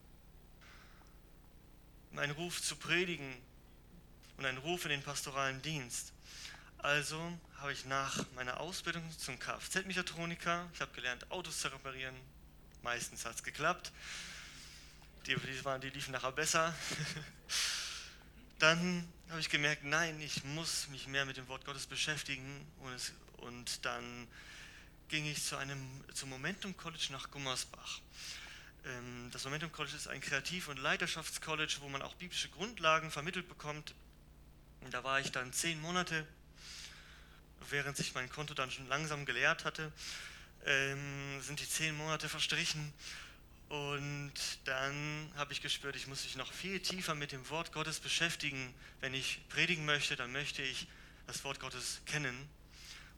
[2.16, 3.36] Einen Ruf zu predigen
[4.38, 6.14] und einen Ruf in den pastoralen Dienst.
[6.78, 7.20] Also
[7.58, 12.16] habe ich nach meiner Ausbildung zum Kfz-Mechatroniker, ich habe gelernt, Autos zu reparieren.
[12.82, 13.92] Meistens hat es geklappt.
[15.26, 16.74] Die, die, waren, die liefen nachher besser.
[18.60, 22.92] Dann habe ich gemerkt, nein, ich muss mich mehr mit dem Wort Gottes beschäftigen und,
[22.92, 24.28] es, Und dann
[25.08, 25.78] ging ich zu einem,
[26.12, 28.00] zum Momentum College nach Gummersbach.
[28.84, 33.48] Ähm, das Momentum College ist ein Kreativ- und Leiterschaftscollege, wo man auch biblische Grundlagen vermittelt
[33.48, 33.94] bekommt.
[34.82, 36.26] Und da war ich dann zehn Monate,
[37.70, 39.90] während sich mein Konto dann schon langsam geleert hatte,
[40.66, 42.92] ähm, sind die zehn Monate verstrichen.
[43.70, 44.32] Und
[44.64, 48.74] dann habe ich gespürt, ich muss mich noch viel tiefer mit dem Wort Gottes beschäftigen.
[49.00, 50.88] Wenn ich predigen möchte, dann möchte ich
[51.28, 52.48] das Wort Gottes kennen.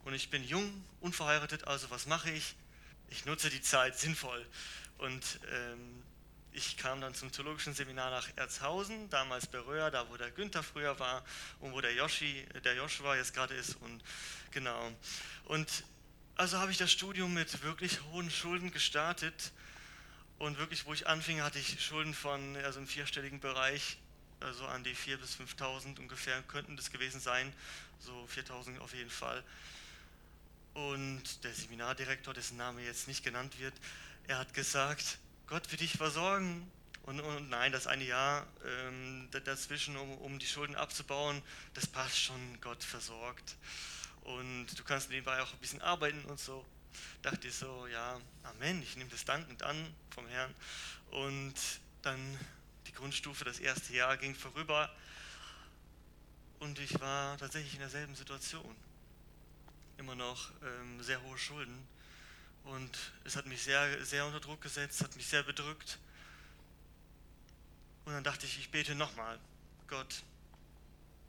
[0.05, 2.53] Und ich bin jung, unverheiratet, also was mache ich?
[3.09, 4.45] Ich nutze die Zeit sinnvoll.
[4.99, 6.03] Und ähm,
[6.51, 10.99] ich kam dann zum theologischen Seminar nach Erzhausen, damals Beröa, da wo der Günther früher
[10.99, 11.25] war
[11.61, 13.75] und wo der Yoshi, der Joshua jetzt gerade ist.
[13.77, 14.03] Und
[14.51, 14.91] genau.
[15.45, 15.83] Und
[16.35, 19.51] also habe ich das Studium mit wirklich hohen Schulden gestartet.
[20.39, 23.97] Und wirklich, wo ich anfing, hatte ich Schulden von also im vierstelligen Bereich,
[24.39, 27.53] also an die 4.000 bis 5.000 ungefähr könnten das gewesen sein,
[27.99, 29.43] so 4.000 auf jeden Fall.
[30.73, 33.73] Und der Seminardirektor, dessen Name jetzt nicht genannt wird,
[34.27, 36.69] er hat gesagt, Gott wird dich versorgen.
[37.03, 41.41] Und, und nein, das eine Jahr ähm, dazwischen, um, um die Schulden abzubauen,
[41.73, 43.55] das passt schon, Gott versorgt.
[44.21, 46.65] Und du kannst nebenbei auch ein bisschen arbeiten und so.
[47.21, 50.53] Dachte ich so, ja, Amen, ich nehme das dankend an vom Herrn.
[51.11, 51.55] Und
[52.01, 52.39] dann
[52.87, 54.89] die Grundstufe, das erste Jahr ging vorüber
[56.63, 58.75] und ich war tatsächlich in derselben Situation.
[59.97, 61.77] Immer noch ähm, sehr hohe Schulden.
[62.63, 65.99] Und es hat mich sehr, sehr unter Druck gesetzt, hat mich sehr bedrückt.
[68.05, 69.37] Und dann dachte ich, ich bete nochmal.
[69.87, 70.23] Gott,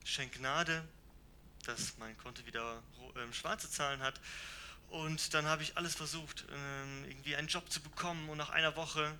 [0.04, 0.86] schenk Gnade,
[1.66, 2.80] dass mein Konto wieder
[3.16, 4.20] ähm, schwarze Zahlen hat.
[4.94, 8.28] Und dann habe ich alles versucht, ähm, irgendwie einen Job zu bekommen.
[8.28, 9.12] Und nach einer Woche,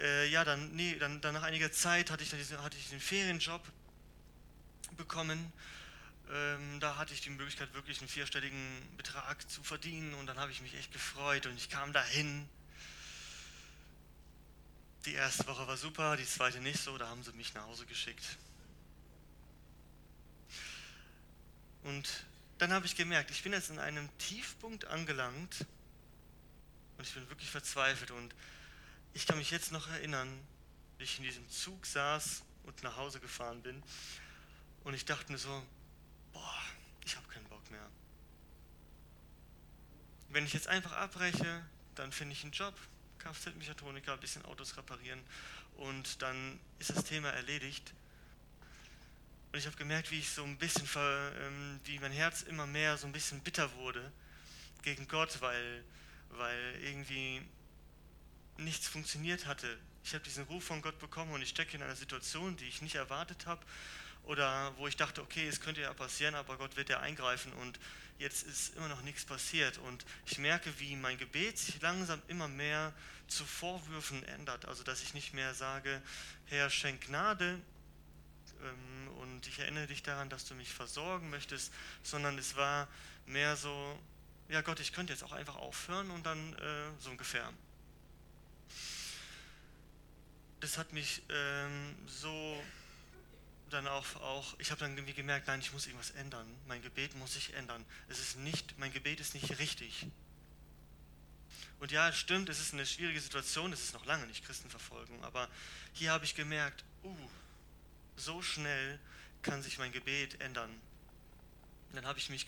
[0.00, 2.98] äh, ja, dann, nee, dann, dann nach einiger Zeit hatte ich, diesen, hatte ich den
[2.98, 3.62] Ferienjob
[4.96, 5.52] bekommen.
[6.32, 10.14] Ähm, da hatte ich die Möglichkeit, wirklich einen vierstelligen Betrag zu verdienen.
[10.14, 12.48] Und dann habe ich mich echt gefreut und ich kam dahin.
[15.04, 17.86] Die erste Woche war super, die zweite nicht so, da haben sie mich nach Hause
[17.86, 18.36] geschickt.
[21.84, 22.24] Und
[22.62, 25.66] dann habe ich gemerkt, ich bin jetzt in einem Tiefpunkt angelangt
[26.96, 28.12] und ich bin wirklich verzweifelt.
[28.12, 28.32] Und
[29.14, 30.28] ich kann mich jetzt noch erinnern,
[30.96, 33.82] wie ich in diesem Zug saß und nach Hause gefahren bin.
[34.84, 35.66] Und ich dachte mir so,
[36.32, 36.62] boah,
[37.04, 37.84] ich habe keinen Bock mehr.
[40.28, 42.78] Wenn ich jetzt einfach abbreche, dann finde ich einen Job,
[43.18, 45.20] Kfz-Mechatroniker, ein bisschen Autos reparieren
[45.78, 47.92] und dann ist das Thema erledigt.
[49.52, 52.96] Und ich habe gemerkt, wie ich so ein bisschen, ähm, wie mein Herz immer mehr
[52.96, 54.10] so ein bisschen bitter wurde
[54.82, 55.84] gegen Gott, weil,
[56.30, 57.42] weil irgendwie
[58.56, 59.78] nichts funktioniert hatte.
[60.04, 62.80] Ich habe diesen Ruf von Gott bekommen und ich stecke in einer Situation, die ich
[62.80, 63.62] nicht erwartet habe
[64.24, 67.78] oder wo ich dachte, okay, es könnte ja passieren, aber Gott wird ja eingreifen und
[68.18, 72.48] jetzt ist immer noch nichts passiert und ich merke, wie mein Gebet sich langsam immer
[72.48, 72.94] mehr
[73.26, 76.00] zu Vorwürfen ändert, also dass ich nicht mehr sage,
[76.46, 77.60] Herr, schenk Gnade,
[79.20, 81.72] und ich erinnere dich daran, dass du mich versorgen möchtest,
[82.02, 82.88] sondern es war
[83.26, 83.98] mehr so,
[84.48, 87.52] ja Gott, ich könnte jetzt auch einfach aufhören und dann äh, so ungefähr.
[90.60, 92.62] Das hat mich ähm, so
[93.70, 96.46] dann auch, auch ich habe dann irgendwie gemerkt, nein, ich muss irgendwas ändern.
[96.66, 97.84] Mein Gebet muss sich ändern.
[98.08, 100.06] Es ist nicht, mein Gebet ist nicht richtig.
[101.80, 105.48] Und ja, stimmt, es ist eine schwierige Situation, es ist noch lange nicht Christenverfolgung, aber
[105.92, 107.16] hier habe ich gemerkt, uh,
[108.16, 108.98] so schnell
[109.42, 110.70] kann sich mein Gebet ändern.
[111.92, 112.46] Dann habe ich mich,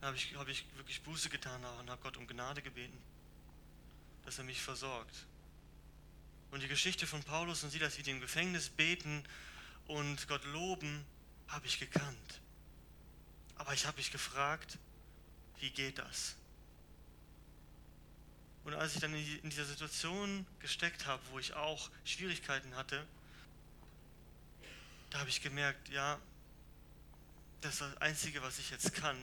[0.00, 2.98] habe ich, habe ich wirklich Buße getan und habe Gott um Gnade gebeten,
[4.24, 5.26] dass er mich versorgt.
[6.50, 9.24] Und die Geschichte von Paulus und Silas, wie die im Gefängnis beten
[9.86, 11.04] und Gott loben,
[11.48, 12.40] habe ich gekannt.
[13.56, 14.78] Aber ich habe mich gefragt,
[15.60, 16.36] wie geht das?
[18.64, 23.06] Und als ich dann in dieser Situation gesteckt habe, wo ich auch Schwierigkeiten hatte,
[25.14, 26.18] da habe ich gemerkt, ja,
[27.60, 29.16] das, Einzige, was ich jetzt kann,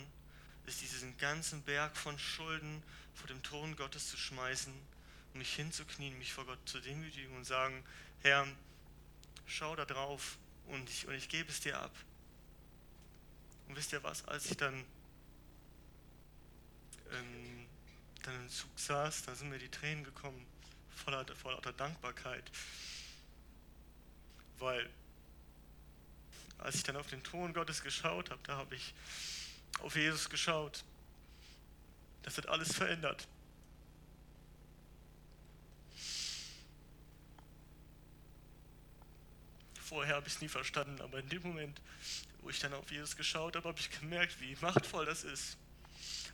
[0.66, 2.82] ist diesen ganzen Berg von Schulden
[3.14, 4.74] vor dem Thron Gottes zu schmeißen,
[5.34, 7.84] mich hinzuknien, mich vor Gott zu demütigen und sagen,
[8.22, 8.48] Herr,
[9.48, 11.92] schau da drauf und ich, und ich gebe es dir ab.
[13.68, 14.86] Und wisst ihr was, als ich dann,
[17.12, 17.68] ähm,
[18.24, 20.46] dann im Zug saß, da sind mir die Tränen gekommen,
[20.96, 22.50] voller, voller Dankbarkeit,
[24.58, 24.90] weil
[26.62, 28.94] als ich dann auf den Thron Gottes geschaut habe, da habe ich
[29.80, 30.84] auf Jesus geschaut.
[32.24, 33.28] Das hat alles verändert.
[39.80, 41.82] Vorher habe ich es nie verstanden, aber in dem Moment,
[42.42, 45.58] wo ich dann auf Jesus geschaut habe, habe ich gemerkt, wie machtvoll das ist.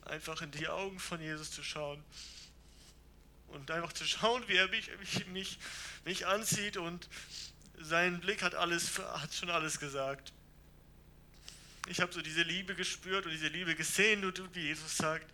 [0.05, 2.03] einfach in die Augen von Jesus zu schauen
[3.47, 4.89] und einfach zu schauen, wie er mich,
[5.27, 5.57] mich,
[6.05, 7.09] mich, anzieht und
[7.77, 10.33] sein Blick hat, alles, hat schon alles gesagt.
[11.87, 15.25] Ich habe so diese Liebe gespürt und diese Liebe gesehen und wie Jesus sagt,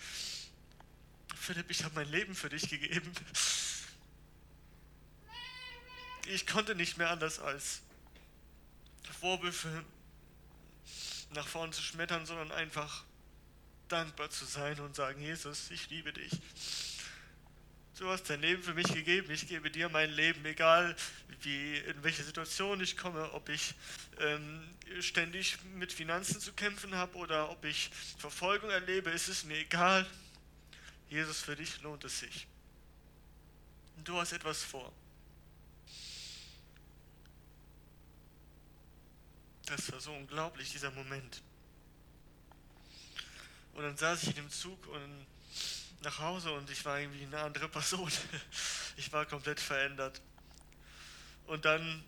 [1.36, 3.12] Philipp, ich habe mein Leben für dich gegeben.
[6.28, 7.82] Ich konnte nicht mehr anders als
[9.20, 9.84] Vorwürfe
[11.32, 13.04] nach vorne zu schmettern, sondern einfach
[13.88, 16.32] dankbar zu sein und sagen, Jesus, ich liebe dich.
[18.00, 20.96] Du hast dein Leben für mich gegeben, ich gebe dir mein Leben, egal
[21.42, 23.76] wie, in welche Situation ich komme, ob ich
[24.20, 24.68] ähm,
[25.00, 30.08] ständig mit Finanzen zu kämpfen habe oder ob ich Verfolgung erlebe, ist es mir egal.
[31.08, 32.48] Jesus, für dich lohnt es sich.
[34.04, 34.92] Du hast etwas vor.
[39.68, 41.44] Das war so unglaublich, dieser Moment.
[43.74, 45.28] Und dann saß ich in dem Zug und
[46.04, 48.12] nach Hause und ich war irgendwie eine andere Person.
[48.96, 50.22] Ich war komplett verändert.
[51.48, 52.04] Und dann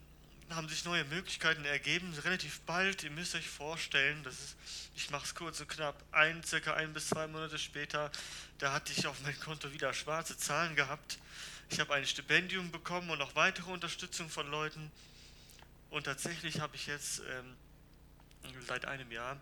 [0.51, 3.03] haben sich neue Möglichkeiten ergeben, relativ bald.
[3.03, 4.55] Ihr müsst euch vorstellen, das ist,
[4.95, 8.11] ich mache es kurz und knapp, ein, circa ein bis zwei Monate später,
[8.59, 11.17] da hatte ich auf meinem Konto wieder schwarze Zahlen gehabt.
[11.69, 14.91] Ich habe ein Stipendium bekommen und noch weitere Unterstützung von Leuten.
[15.89, 17.55] Und tatsächlich habe ich jetzt ähm,
[18.67, 19.41] seit einem Jahr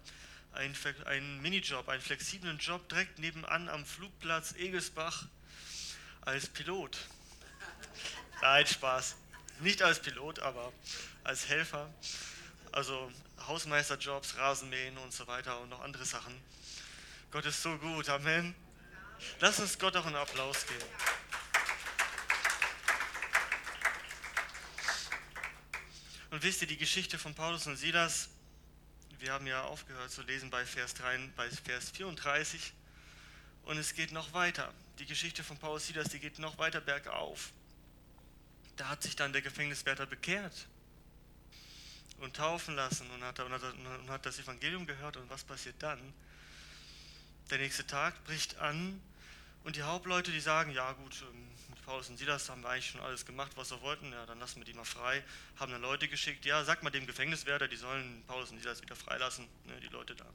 [0.53, 5.25] einen, einen Minijob, einen flexiblen Job direkt nebenan am Flugplatz Egelsbach
[6.21, 6.97] als Pilot.
[8.41, 9.15] Nein, Spaß.
[9.59, 10.71] Nicht als Pilot, aber
[11.23, 11.93] als Helfer.
[12.71, 13.11] Also
[13.47, 16.33] Hausmeisterjobs, Rasenmähen und so weiter und noch andere Sachen.
[17.31, 18.55] Gott ist so gut, Amen.
[19.39, 20.83] Lass uns Gott auch einen Applaus geben.
[26.31, 28.29] Und wisst ihr, die Geschichte von Paulus und Silas
[29.23, 32.73] wir haben ja aufgehört zu lesen bei Vers, 3, bei Vers 34
[33.63, 34.73] und es geht noch weiter.
[34.99, 37.53] Die Geschichte von Paulus Silas, die geht noch weiter bergauf.
[38.75, 40.67] Da hat sich dann der Gefängniswärter bekehrt
[42.17, 45.15] und taufen lassen und hat, und, hat, und hat das Evangelium gehört.
[45.15, 46.13] Und was passiert dann?
[47.49, 49.01] Der nächste Tag bricht an
[49.63, 51.23] und die Hauptleute, die sagen, ja gut,
[51.85, 54.65] Paulus und Silas haben eigentlich schon alles gemacht, was sie wollten, ja, dann lassen wir
[54.65, 55.23] die mal frei.
[55.57, 58.95] Haben dann Leute geschickt, ja, sag mal dem Gefängniswärter, die sollen Paulus und Silas wieder
[58.95, 60.25] freilassen, ne, die Leute da,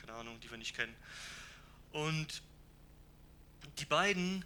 [0.00, 0.94] keine Ahnung, die wir nicht kennen.
[1.92, 2.42] Und
[3.78, 4.44] die beiden,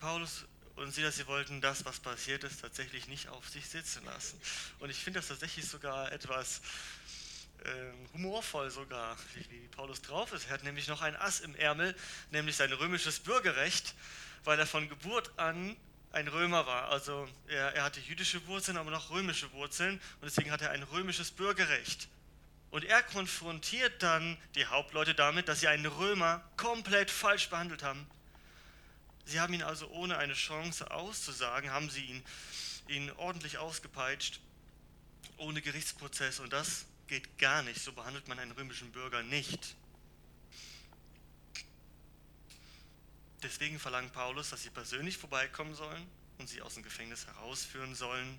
[0.00, 0.44] Paulus
[0.76, 4.38] und Silas, sie wollten das, was passiert ist, tatsächlich nicht auf sich sitzen lassen.
[4.80, 6.60] Und ich finde das tatsächlich sogar etwas
[7.64, 7.70] äh,
[8.12, 9.16] humorvoll sogar,
[9.48, 10.46] wie Paulus drauf ist.
[10.46, 11.96] Er hat nämlich noch ein Ass im Ärmel,
[12.30, 13.94] nämlich sein römisches Bürgerrecht
[14.44, 15.76] weil er von Geburt an
[16.12, 16.88] ein Römer war.
[16.88, 20.82] Also er, er hatte jüdische Wurzeln, aber noch römische Wurzeln und deswegen hat er ein
[20.82, 22.08] römisches Bürgerrecht.
[22.70, 28.06] Und er konfrontiert dann die Hauptleute damit, dass sie einen Römer komplett falsch behandelt haben.
[29.24, 32.22] Sie haben ihn also ohne eine Chance auszusagen, haben sie ihn,
[32.88, 34.40] ihn ordentlich ausgepeitscht,
[35.36, 36.40] ohne Gerichtsprozess.
[36.40, 37.80] Und das geht gar nicht.
[37.80, 39.74] So behandelt man einen römischen Bürger nicht.
[43.42, 46.06] Deswegen verlangt Paulus, dass sie persönlich vorbeikommen sollen
[46.38, 48.38] und sie aus dem Gefängnis herausführen sollen.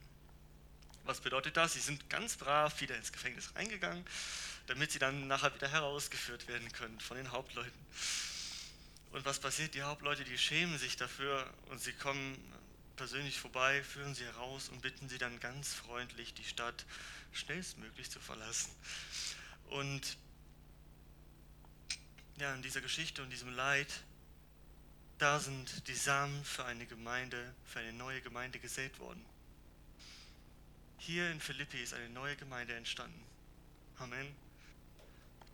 [1.03, 1.73] Was bedeutet das?
[1.73, 4.05] Sie sind ganz brav wieder ins Gefängnis reingegangen,
[4.65, 7.86] damit sie dann nachher wieder herausgeführt werden können von den Hauptleuten.
[9.12, 9.73] Und was passiert?
[9.73, 12.38] Die Hauptleute, die schämen sich dafür und sie kommen
[12.97, 16.86] persönlich vorbei, führen sie heraus und bitten sie dann ganz freundlich, die Stadt
[17.31, 18.71] schnellstmöglich zu verlassen.
[19.69, 20.17] Und
[22.39, 23.88] ja, in dieser Geschichte und diesem Leid
[25.17, 29.25] da sind die Samen für eine Gemeinde, für eine neue Gemeinde gesät worden.
[30.99, 33.23] Hier in Philippi ist eine neue Gemeinde entstanden.
[33.98, 34.35] Amen.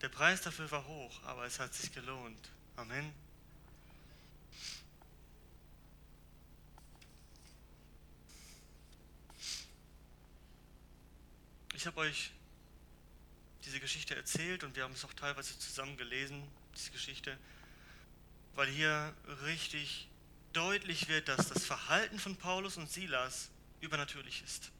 [0.01, 2.49] Der Preis dafür war hoch, aber es hat sich gelohnt.
[2.75, 3.13] Amen.
[11.73, 12.31] Ich habe euch
[13.65, 16.43] diese Geschichte erzählt und wir haben es auch teilweise zusammen gelesen,
[16.75, 17.37] diese Geschichte
[18.55, 20.07] weil hier richtig
[20.53, 23.49] deutlich wird, dass das Verhalten von Paulus und Silas
[23.81, 24.71] übernatürlich ist.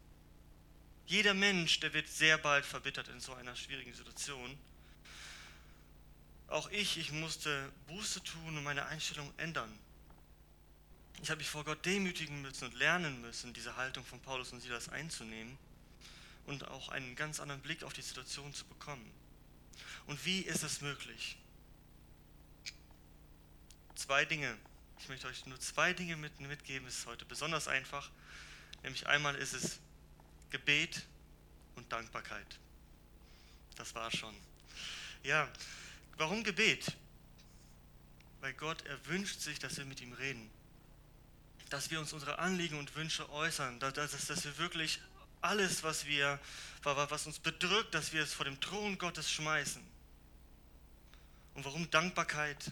[1.06, 4.58] Jeder Mensch, der wird sehr bald verbittert in so einer schwierigen Situation.
[6.48, 9.72] Auch ich, ich musste Buße tun und meine Einstellung ändern.
[11.22, 14.62] Ich habe mich vor Gott demütigen müssen und lernen müssen, diese Haltung von Paulus und
[14.62, 15.58] Silas einzunehmen
[16.46, 19.10] und auch einen ganz anderen Blick auf die Situation zu bekommen.
[20.06, 21.38] Und wie ist es möglich?
[23.96, 24.58] Zwei Dinge.
[25.00, 26.88] Ich möchte euch nur zwei Dinge mit, mitgeben.
[26.88, 28.10] Es ist heute besonders einfach.
[28.84, 29.80] Nämlich einmal ist es
[30.50, 31.06] Gebet
[31.76, 32.60] und Dankbarkeit.
[33.76, 34.36] Das war schon.
[35.24, 35.50] Ja,
[36.18, 36.96] warum Gebet?
[38.42, 40.50] Weil Gott, er wünscht sich, dass wir mit ihm reden.
[41.70, 43.80] Dass wir uns unsere Anliegen und Wünsche äußern.
[43.80, 45.00] Dass, dass, dass wir wirklich
[45.42, 46.40] alles, was, wir,
[46.84, 49.82] was uns bedrückt, dass wir es vor dem Thron Gottes schmeißen.
[51.56, 52.72] Und warum Dankbarkeit?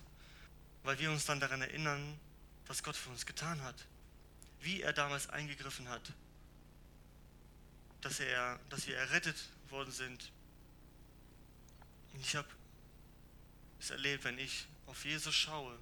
[0.84, 2.20] Weil wir uns dann daran erinnern,
[2.68, 3.76] was Gott für uns getan hat.
[4.62, 6.14] Wie er damals eingegriffen hat.
[8.02, 9.38] Dass, er, dass wir errettet
[9.70, 10.32] worden sind.
[12.14, 12.48] Und ich habe
[13.80, 15.78] es erlebt, wenn ich auf Jesus schaue,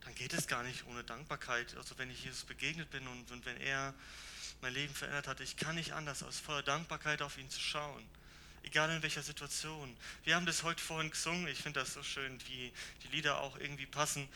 [0.00, 1.76] dann geht es gar nicht ohne Dankbarkeit.
[1.76, 3.94] Also wenn ich Jesus begegnet bin und, und wenn er
[4.60, 8.04] mein Leben verändert hat, ich kann nicht anders, als voller Dankbarkeit auf ihn zu schauen.
[8.68, 9.96] Egal in welcher Situation.
[10.24, 11.48] Wir haben das heute vorhin gesungen.
[11.48, 12.70] Ich finde das so schön, wie
[13.02, 14.28] die Lieder auch irgendwie passen.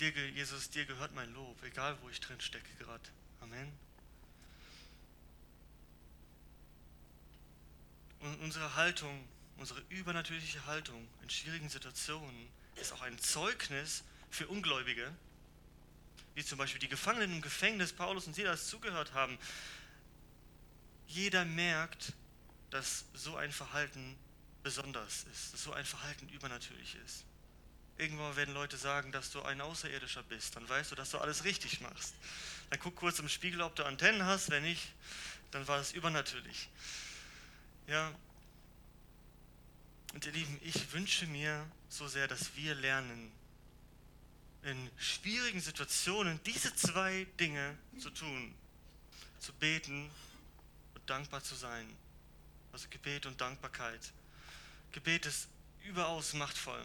[0.00, 3.04] Dir, Jesus, dir gehört mein Lob, egal wo ich drin stecke gerade.
[3.42, 3.70] Amen.
[8.20, 9.28] Und unsere Haltung,
[9.58, 15.14] unsere übernatürliche Haltung in schwierigen Situationen ist auch ein Zeugnis für Ungläubige,
[16.34, 19.38] wie zum Beispiel die Gefangenen im Gefängnis Paulus und Silas zugehört haben.
[21.06, 22.12] Jeder merkt,
[22.70, 24.16] dass so ein Verhalten
[24.62, 27.24] besonders ist, dass so ein Verhalten übernatürlich ist.
[27.96, 30.56] Irgendwann werden Leute sagen, dass du ein Außerirdischer bist.
[30.56, 32.14] Dann weißt du, dass du alles richtig machst.
[32.70, 34.50] Dann guck kurz im Spiegel, ob du Antennen hast.
[34.50, 34.82] Wenn nicht,
[35.52, 36.68] dann war es übernatürlich.
[37.86, 38.12] Ja.
[40.12, 43.30] Und ihr Lieben, ich wünsche mir so sehr, dass wir lernen,
[44.64, 48.54] in schwierigen Situationen diese zwei Dinge zu tun.
[49.38, 50.10] Zu beten
[50.94, 51.86] und dankbar zu sein.
[52.72, 54.00] Also Gebet und Dankbarkeit.
[54.92, 55.48] Gebet ist
[55.84, 56.82] überaus machtvoll.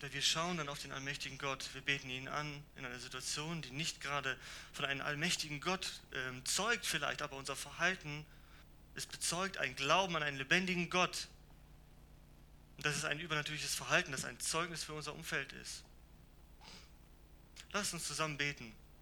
[0.00, 3.62] Weil wir schauen dann auf den allmächtigen Gott, wir beten ihn an in einer Situation,
[3.62, 4.38] die nicht gerade
[4.72, 8.24] von einem allmächtigen Gott äh, zeugt vielleicht, aber unser Verhalten,
[8.94, 11.28] es bezeugt ein Glauben an einen lebendigen Gott,
[12.82, 15.84] und das ist ein übernatürliches Verhalten, das ein Zeugnis für unser Umfeld ist.
[17.70, 18.74] Lasst uns zusammen beten.